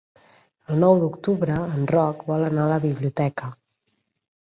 [0.71, 3.55] El nou d'octubre en Roc vol anar a la biblioteca.